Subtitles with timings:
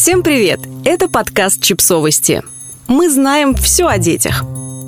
[0.00, 0.60] Всем привет!
[0.86, 2.42] Это подкаст «Чипсовости».
[2.88, 4.44] Мы знаем все о детях.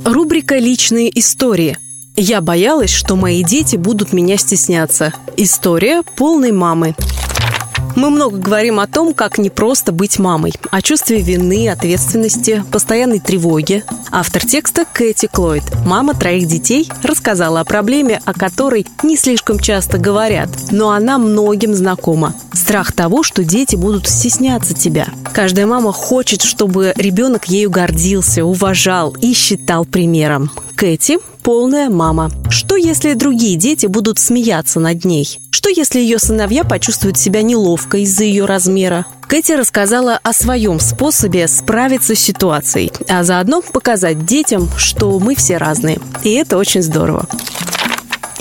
[0.06, 1.76] Рубрика «Личные истории».
[2.16, 5.12] Я боялась, что мои дети будут меня стесняться.
[5.36, 6.94] История полной мамы.
[7.94, 13.84] Мы много говорим о том, как непросто быть мамой, о чувстве вины, ответственности, постоянной тревоге.
[14.10, 19.98] Автор текста Кэти Клойд, мама троих детей, рассказала о проблеме, о которой не слишком часто
[19.98, 22.34] говорят, но она многим знакома.
[22.72, 25.06] Страх того, что дети будут стесняться тебя.
[25.34, 30.50] Каждая мама хочет, чтобы ребенок ею гордился, уважал и считал примером.
[30.74, 32.30] Кэти– полная мама.
[32.48, 35.38] Что, если другие дети будут смеяться над ней?
[35.50, 39.04] Что, если ее сыновья почувствуют себя неловко из-за ее размера?
[39.28, 45.58] Кэти рассказала о своем способе справиться с ситуацией, а заодно показать детям, что мы все
[45.58, 46.00] разные.
[46.24, 47.28] И это очень здорово.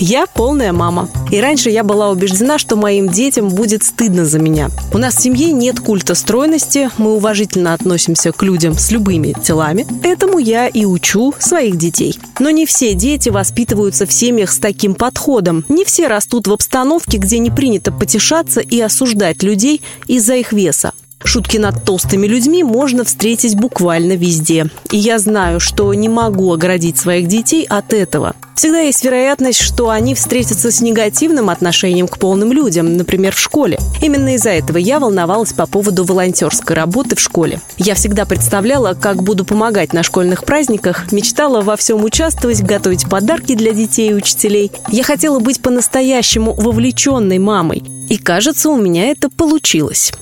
[0.04, 1.08] Я полная мама.
[1.30, 4.68] И раньше я была убеждена, что моим детям будет стыдно за меня.
[4.92, 9.86] У нас в семье нет культа стройности, мы уважительно относимся к людям с любыми телами.
[10.02, 12.18] Этому я и учу своих детей.
[12.40, 15.64] Но не все дети воспитываются в семьях с таким подходом.
[15.68, 20.94] Не все растут в обстановке, где не принято потешаться и осуждать людей из-за их веса.
[21.24, 24.66] Шутки над толстыми людьми можно встретить буквально везде.
[24.90, 28.34] И я знаю, что не могу оградить своих детей от этого.
[28.54, 33.78] Всегда есть вероятность, что они встретятся с негативным отношением к полным людям, например, в школе.
[34.00, 37.60] Именно из-за этого я волновалась по поводу волонтерской работы в школе.
[37.78, 43.54] Я всегда представляла, как буду помогать на школьных праздниках, мечтала во всем участвовать, готовить подарки
[43.54, 44.70] для детей и учителей.
[44.90, 47.82] Я хотела быть по-настоящему вовлеченной мамой.
[48.08, 50.12] И кажется, у меня это получилось.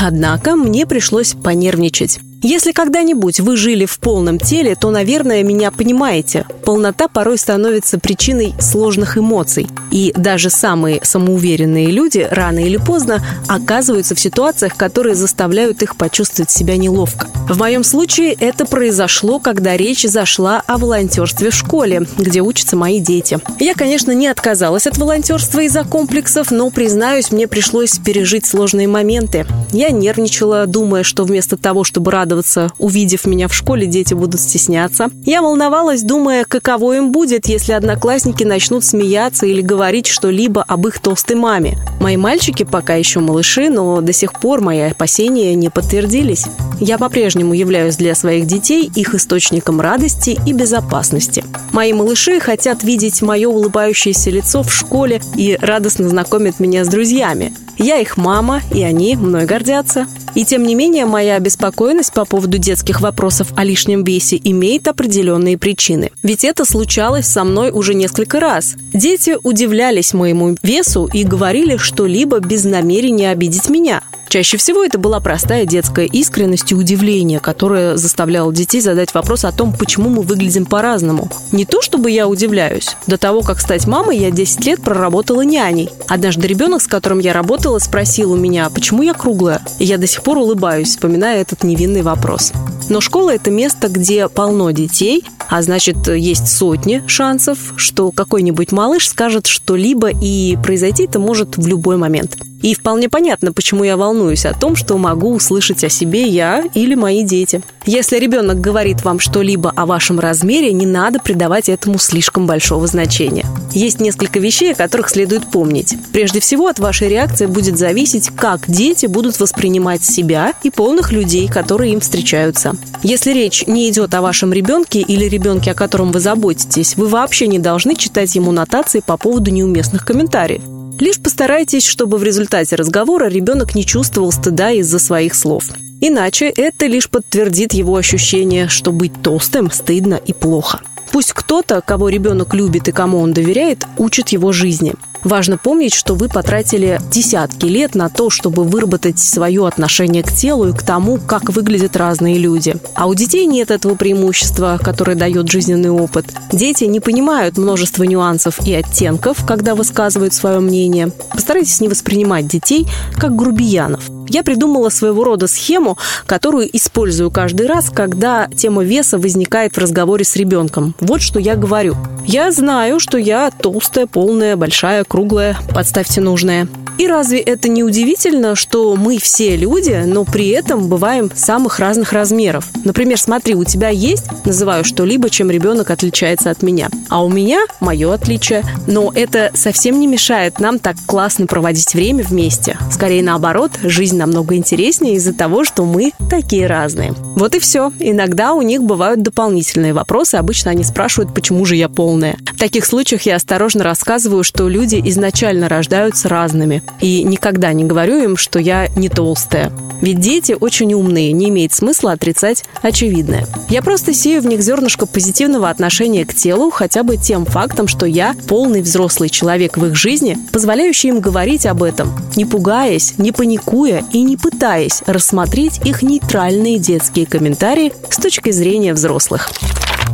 [0.00, 2.20] Однако мне пришлось понервничать.
[2.42, 6.46] Если когда-нибудь вы жили в полном теле, то, наверное, меня понимаете.
[6.64, 9.66] Полнота порой становится причиной сложных эмоций.
[9.90, 16.50] И даже самые самоуверенные люди рано или поздно оказываются в ситуациях, которые заставляют их почувствовать
[16.50, 17.26] себя неловко.
[17.48, 23.00] В моем случае это произошло, когда речь зашла о волонтерстве в школе, где учатся мои
[23.00, 23.40] дети.
[23.58, 29.44] Я, конечно, не отказалась от волонтерства из-за комплексов, но, признаюсь, мне пришлось пережить сложные моменты.
[29.72, 32.70] Я нервничала, думая, что вместо того, чтобы радоваться радоваться.
[32.78, 35.08] Увидев меня в школе, дети будут стесняться.
[35.24, 41.00] Я волновалась, думая, каково им будет, если одноклассники начнут смеяться или говорить что-либо об их
[41.00, 41.78] толстой маме.
[42.00, 46.44] Мои мальчики пока еще малыши, но до сих пор мои опасения не подтвердились.
[46.80, 51.44] Я по-прежнему являюсь для своих детей их источником радости и безопасности.
[51.72, 57.54] Мои малыши хотят видеть мое улыбающееся лицо в школе и радостно знакомят меня с друзьями.
[57.78, 60.06] Я их мама, и они мной гордятся.
[60.38, 65.58] И тем не менее, моя обеспокоенность по поводу детских вопросов о лишнем весе имеет определенные
[65.58, 66.12] причины.
[66.22, 68.76] Ведь это случалось со мной уже несколько раз.
[68.94, 74.04] Дети удивлялись моему весу и говорили что-либо без намерения обидеть меня.
[74.28, 79.52] Чаще всего это была простая детская искренность и удивление, которое заставляло детей задать вопрос о
[79.52, 81.30] том, почему мы выглядим по-разному.
[81.50, 82.94] Не то, чтобы я удивляюсь.
[83.06, 85.88] До того, как стать мамой, я 10 лет проработала няней.
[86.08, 89.62] Однажды ребенок, с которым я работала, спросил у меня, почему я круглая.
[89.78, 92.52] И я до сих пор улыбаюсь, вспоминая этот невинный вопрос.
[92.90, 99.08] Но школа– это место, где полно детей, а значит, есть сотни шансов, что какой-нибудь малыш
[99.08, 102.36] скажет что-либо, и произойти это может в любой момент.
[102.62, 106.94] И вполне понятно, почему я волнуюсь о том, что могу услышать о себе я или
[106.94, 107.62] мои дети.
[107.86, 113.46] Если ребенок говорит вам что-либо о вашем размере, не надо придавать этому слишком большого значения.
[113.72, 115.94] Есть несколько вещей, о которых следует помнить.
[116.12, 121.48] Прежде всего, от вашей реакции будет зависеть, как дети будут воспринимать себя и полных людей,
[121.48, 122.76] которые им встречаются.
[123.02, 127.46] Если речь не идет о вашем ребенке или ребенке, о котором вы заботитесь, вы вообще
[127.46, 130.77] не должны читать ему нотации по поводу неуместных комментариев.
[131.00, 135.64] Лишь постарайтесь, чтобы в результате разговора ребенок не чувствовал стыда из-за своих слов.
[136.00, 140.80] Иначе это лишь подтвердит его ощущение, что быть толстым стыдно и плохо.
[141.12, 144.94] Пусть кто-то, кого ребенок любит и кому он доверяет, учит его жизни.
[145.24, 150.68] Важно помнить, что вы потратили десятки лет на то, чтобы выработать свое отношение к телу
[150.68, 152.76] и к тому, как выглядят разные люди.
[152.94, 156.26] А у детей нет этого преимущества, которое дает жизненный опыт.
[156.52, 161.10] Дети не понимают множество нюансов и оттенков, когда высказывают свое мнение.
[161.32, 162.86] Постарайтесь не воспринимать детей
[163.16, 164.02] как грубиянов.
[164.28, 170.24] Я придумала своего рода схему, которую использую каждый раз, когда тема веса возникает в разговоре
[170.24, 170.94] с ребенком.
[171.00, 171.96] Вот что я говорю.
[172.26, 176.68] Я знаю, что я толстая, полная, большая, круглое, подставьте нужное.
[176.98, 182.12] И разве это не удивительно, что мы все люди, но при этом бываем самых разных
[182.12, 182.68] размеров?
[182.84, 187.60] Например, смотри, у тебя есть, называю что-либо, чем ребенок отличается от меня, а у меня
[187.78, 188.64] мое отличие.
[188.88, 192.76] Но это совсем не мешает нам так классно проводить время вместе.
[192.90, 197.14] Скорее наоборот, жизнь намного интереснее из-за того, что мы такие разные.
[197.36, 197.92] Вот и все.
[198.00, 200.34] Иногда у них бывают дополнительные вопросы.
[200.34, 202.36] Обычно они спрашивают, почему же я полная.
[202.52, 206.82] В таких случаях я осторожно рассказываю, что люди изначально рождаются разными.
[207.00, 209.72] И никогда не говорю им, что я не толстая.
[210.00, 213.46] Ведь дети очень умные, не имеет смысла отрицать очевидное.
[213.68, 218.06] Я просто сею в них зернышко позитивного отношения к телу, хотя бы тем фактом, что
[218.06, 223.32] я полный взрослый человек в их жизни, позволяющий им говорить об этом, не пугаясь, не
[223.32, 229.50] паникуя и не пытаясь рассмотреть их нейтральные детские комментарии с точки зрения взрослых.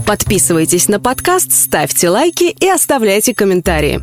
[0.07, 4.03] Подписывайтесь на подкаст, ставьте лайки и оставляйте комментарии.